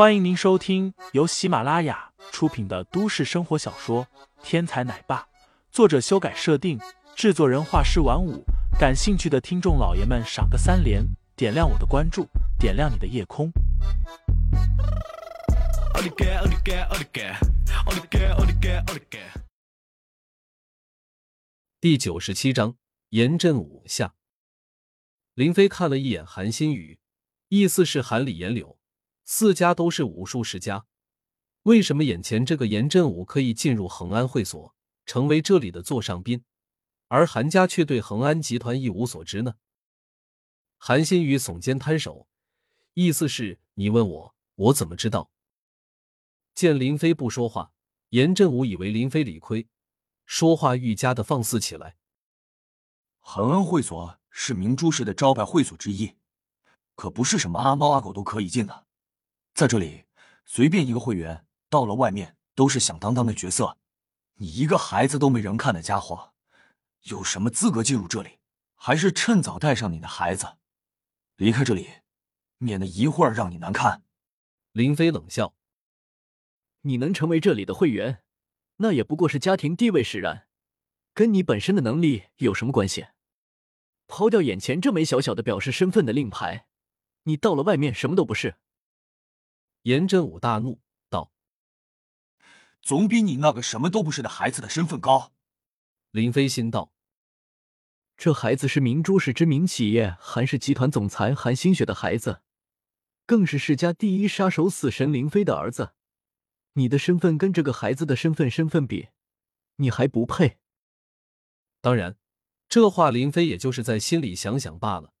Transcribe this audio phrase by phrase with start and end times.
[0.00, 4.06] 欢迎您收听由喜马拉雅出品的都市生活小说
[4.42, 5.20] 《天才奶爸》，
[5.70, 6.80] 作者修改设定，
[7.14, 8.42] 制作人画师晚舞。
[8.78, 11.04] 感兴趣的听众老爷们，赏个三连，
[11.36, 12.26] 点亮我的关注，
[12.58, 13.52] 点亮你的夜空。
[21.78, 22.74] 第九十七章，
[23.10, 24.14] 严阵武下。
[25.34, 26.98] 林飞看了一眼韩新宇，
[27.50, 28.78] 意思是韩李严柳
[29.32, 30.86] 四家都是武术世家，
[31.62, 34.74] 为什么眼前这个严振武可以进入恒安会所，
[35.06, 36.42] 成为这里的座上宾，
[37.06, 39.54] 而韩家却对恒安集团一无所知呢？
[40.78, 42.26] 韩新宇耸肩摊手，
[42.94, 45.30] 意思是你问我，我怎么知道？
[46.52, 47.72] 见林飞不说话，
[48.08, 49.68] 严振武以为林飞理亏，
[50.26, 51.96] 说话愈加的放肆起来。
[53.20, 56.16] 恒安会所是明珠市的招牌会所之一，
[56.96, 58.88] 可不是什么阿猫阿狗都可以进的。
[59.60, 60.06] 在这里，
[60.46, 63.76] 随便一个会员到了外面都是响当当的角色。
[64.36, 66.32] 你一个孩子都没人看的家伙，
[67.02, 68.38] 有什么资格进入这里？
[68.74, 70.56] 还是趁早带上你的孩子，
[71.36, 71.90] 离开这里，
[72.56, 74.02] 免得一会儿让你难看。
[74.72, 75.52] 林飞冷笑
[76.80, 78.22] ：“你能成为这里的会员，
[78.76, 80.46] 那也不过是家庭地位使然，
[81.12, 83.08] 跟你本身的能力有什么关系？
[84.06, 86.66] 抛掉眼前这枚小小的表示身份的令牌，
[87.24, 88.56] 你到了外面什么都不是。”
[89.82, 91.32] 严振武大怒道
[92.82, 95.32] ：“总比你那个什么都不是的孩子的身份高。”
[96.10, 96.92] 林飞心道
[98.16, 102.42] ：“这孩子是明珠市知名企业韩氏集团总裁韩新雪的孩子，
[103.24, 105.94] 更是世家第一杀手死神林飞的儿子。
[106.74, 109.08] 你的身份跟这个孩子的身份身份比，
[109.76, 110.58] 你还不配。”
[111.80, 112.18] 当然，
[112.68, 115.14] 这话林飞也就是在心里想想罢了。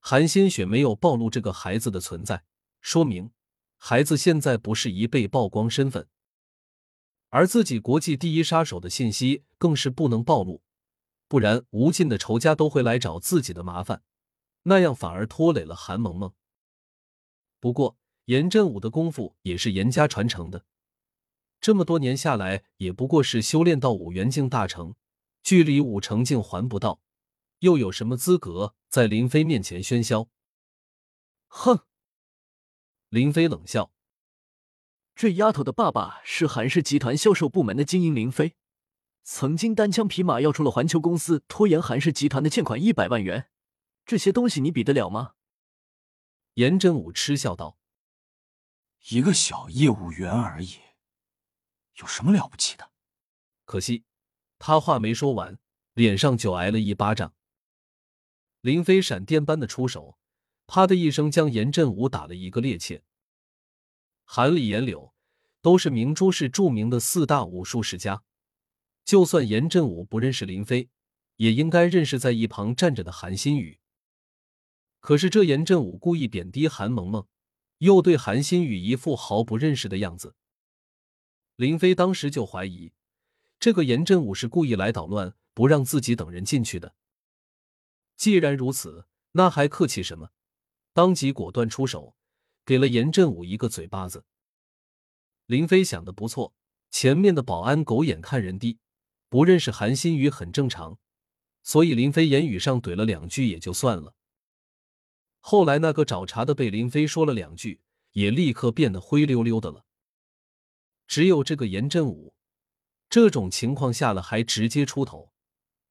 [0.00, 2.44] 韩新雪没有暴露这个孩子的存在，
[2.80, 3.30] 说明。
[3.80, 6.08] 孩子现在不是一被曝光身份，
[7.30, 10.62] 而自己国际第一杀手的信息更是不能暴露，
[11.28, 14.02] 不然无尽的仇家都会来找自己的麻烦，
[14.64, 16.34] 那样反而拖累了韩萌萌。
[17.60, 20.64] 不过严振武的功夫也是严家传承的，
[21.60, 24.94] 这么多年下来也不过是修炼到五元境大成，
[25.42, 27.00] 距离五成境还不到，
[27.60, 30.28] 又有什么资格在林飞面前喧嚣？
[31.46, 31.87] 哼！
[33.10, 33.90] 林飞冷笑
[35.16, 38.54] ：“这丫头的爸爸是韩氏集团销售部门的精英林飞，
[39.24, 43.48] 曾经单枪匹马要出了环球公司，拖延韩氏集团的欠款一百万元。
[44.04, 45.32] 这些东西你比得了吗？”
[46.54, 47.78] 严真武嗤笑道
[49.08, 50.78] ：“一个小业务员而已，
[52.00, 52.90] 有什么了不起的？”
[53.64, 54.04] 可惜
[54.58, 55.58] 他话没说完，
[55.94, 57.32] 脸上就挨了一巴掌。
[58.60, 60.18] 林飞闪电般的出手。
[60.68, 63.00] 啪的一声，将严振武打了一个趔趄。
[64.24, 65.14] 韩李严柳
[65.62, 68.22] 都是明珠市著名的四大武术世家，
[69.02, 70.90] 就算严振武不认识林飞，
[71.36, 73.80] 也应该认识在一旁站着的韩新宇。
[75.00, 77.26] 可是这严振武故意贬低韩萌萌，
[77.78, 80.36] 又对韩新宇一副毫不认识的样子。
[81.56, 82.92] 林飞当时就怀疑，
[83.58, 86.94] 这个严振武是故意来捣乱，不让自己等人进去的。
[88.18, 90.30] 既然如此，那还客气什么？
[90.92, 92.14] 当即果断出手，
[92.64, 94.24] 给了严振武一个嘴巴子。
[95.46, 96.54] 林飞想的不错，
[96.90, 98.78] 前面的保安狗眼看人低，
[99.28, 100.98] 不认识韩新宇很正常，
[101.62, 104.14] 所以林飞言语上怼了两句也就算了。
[105.40, 107.80] 后来那个找茬的被林飞说了两句，
[108.12, 109.86] 也立刻变得灰溜溜的了。
[111.06, 112.34] 只有这个严振武，
[113.08, 115.32] 这种情况下了还直接出头，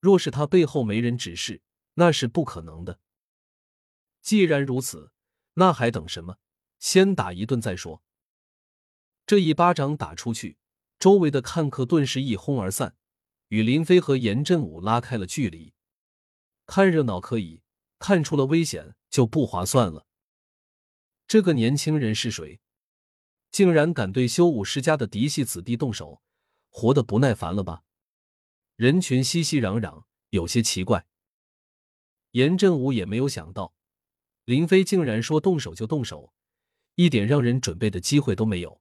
[0.00, 1.62] 若是他背后没人指示，
[1.94, 3.00] 那是不可能的。
[4.28, 5.10] 既然如此，
[5.54, 6.36] 那还等什么？
[6.78, 8.02] 先打一顿再说。
[9.24, 10.58] 这一巴掌打出去，
[10.98, 12.94] 周围的看客顿时一哄而散，
[13.48, 15.72] 与林飞和严振武拉开了距离。
[16.66, 17.62] 看热闹可以，
[17.98, 20.06] 看出了危险就不划算了。
[21.26, 22.60] 这个年轻人是谁？
[23.50, 26.20] 竟然敢对修武世家的嫡系子弟动手，
[26.68, 27.82] 活得不耐烦了吧？
[28.76, 31.06] 人群熙熙攘攘，有些奇怪。
[32.32, 33.72] 严振武也没有想到。
[34.48, 36.32] 林飞竟然说动手就动手，
[36.94, 38.80] 一点让人准备的机会都没有。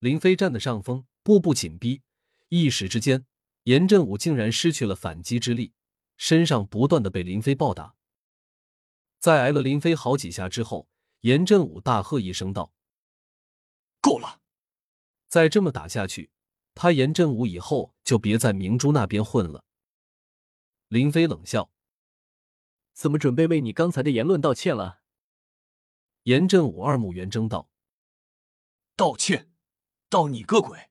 [0.00, 2.02] 林飞占的上风，步步紧逼，
[2.50, 3.24] 一时之间，
[3.62, 5.72] 严振武竟然失去了反击之力，
[6.18, 7.94] 身上不断的被林飞暴打。
[9.18, 10.90] 在挨了林飞好几下之后，
[11.22, 12.74] 严振武大喝一声道
[14.02, 14.42] ：“够了！
[15.26, 16.28] 再这么打下去，
[16.74, 19.64] 他严振武以后就别在明珠那边混了。”
[20.88, 21.70] 林飞冷笑。
[22.96, 25.02] 怎么准备为你刚才的言论道歉了？
[26.22, 27.68] 严振武二目圆睁道
[28.96, 29.50] ：“道歉？
[30.08, 30.88] 道你个鬼！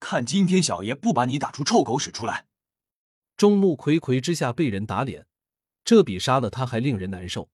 [0.00, 2.48] 看今天小爷不把你打出臭狗屎出来！
[3.36, 5.28] 众目睽睽之下被人打脸，
[5.84, 7.48] 这比杀了他还令人难受。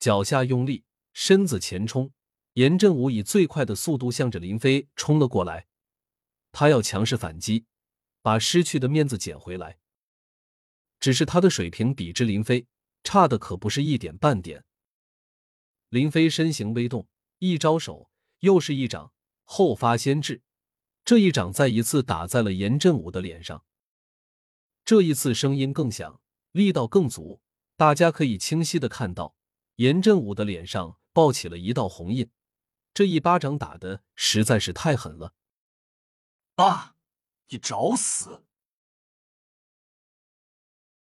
[0.00, 2.12] 脚下用力，身子前冲，
[2.54, 5.68] 严振武以最快的速度向着林飞冲了过来。
[6.50, 7.66] 他要强势反击，
[8.20, 9.78] 把失去的面子捡回来。
[11.00, 12.66] 只是他的水平比之林飞
[13.04, 14.64] 差的可不是一点半点。
[15.88, 17.08] 林飞身形微动，
[17.38, 18.10] 一招手，
[18.40, 19.12] 又是一掌，
[19.44, 20.42] 后发先至。
[21.04, 23.64] 这一掌再一次打在了严振武的脸上。
[24.84, 26.20] 这一次声音更响，
[26.52, 27.40] 力道更足，
[27.76, 29.34] 大家可以清晰的看到，
[29.76, 32.30] 严振武的脸上爆起了一道红印。
[32.92, 35.32] 这一巴掌打的实在是太狠了！
[36.54, 36.96] 爸，
[37.48, 38.44] 你找死！